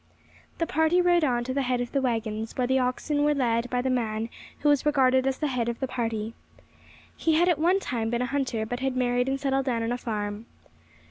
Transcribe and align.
The 0.57 0.65
party 0.65 0.99
rode 0.99 1.23
on 1.23 1.43
to 1.43 1.53
the 1.53 1.61
head 1.61 1.79
of 1.79 1.91
the 1.91 2.01
waggons, 2.01 2.57
where 2.57 2.65
the 2.65 2.79
oxen 2.79 3.23
were 3.23 3.35
led 3.35 3.69
by 3.69 3.83
the 3.83 3.89
man 3.91 4.29
who 4.61 4.69
was 4.69 4.83
regarded 4.83 5.27
as 5.27 5.37
the 5.37 5.45
head 5.45 5.69
of 5.69 5.79
the 5.79 5.87
party. 5.87 6.33
He 7.15 7.35
had 7.35 7.47
at 7.47 7.59
one 7.59 7.79
time 7.79 8.09
been 8.09 8.23
a 8.23 8.25
hunter, 8.25 8.65
but 8.65 8.79
had 8.79 8.95
married 8.97 9.29
and 9.29 9.39
settled 9.39 9.65
down 9.67 9.83
on 9.83 9.91
a 9.91 9.99
farm. 9.99 10.47